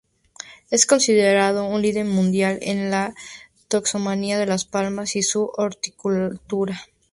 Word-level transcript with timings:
Es 0.71 0.87
considerado 0.87 1.63
un 1.67 1.83
líder 1.83 2.05
mundial 2.05 2.57
en 2.63 2.89
la 2.89 3.13
taxonomía 3.67 4.39
de 4.39 4.47
las 4.47 4.65
palmas 4.65 5.15
y 5.15 5.21
su 5.21 5.51
horticultura 5.57 6.81